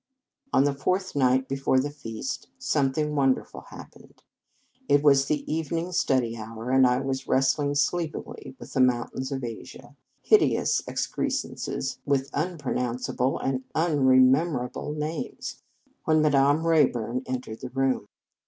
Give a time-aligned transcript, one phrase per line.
[0.51, 4.23] On the fourth night be fore the feast, something wonderful happened.
[4.89, 9.43] It was the evening study hour, and I was wrestling sleepily with the mountains of
[9.43, 15.61] Asia, hideous excrescences with unpronounceable and unrememberable names,
[16.05, 18.07] when Madame Rayburn entered the room.